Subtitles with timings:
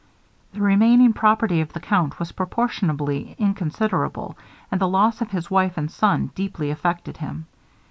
[0.53, 4.35] The remaining property of the count was proportionably inconsiderable,
[4.71, 7.45] and the loss of his wife and son deeply affected him.